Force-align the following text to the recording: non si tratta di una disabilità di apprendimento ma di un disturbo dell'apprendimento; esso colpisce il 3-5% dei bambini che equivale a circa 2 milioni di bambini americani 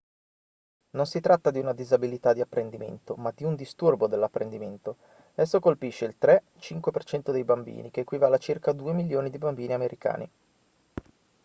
non 0.95 1.05
si 1.05 1.19
tratta 1.19 1.51
di 1.51 1.59
una 1.59 1.73
disabilità 1.73 2.33
di 2.33 2.41
apprendimento 2.41 3.13
ma 3.17 3.29
di 3.35 3.43
un 3.43 3.53
disturbo 3.53 4.07
dell'apprendimento; 4.07 4.97
esso 5.35 5.59
colpisce 5.59 6.05
il 6.05 6.15
3-5% 6.19 7.31
dei 7.31 7.43
bambini 7.43 7.91
che 7.91 7.99
equivale 8.01 8.37
a 8.37 8.39
circa 8.39 8.71
2 8.71 8.93
milioni 8.93 9.29
di 9.29 9.37
bambini 9.37 9.73
americani 9.73 10.31